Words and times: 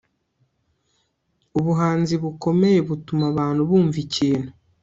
Ubuhanzi 1.57 2.13
bukomeye 2.23 2.79
butuma 2.87 3.25
abantu 3.31 3.61
bumva 3.69 3.97
ikintu 4.05 4.49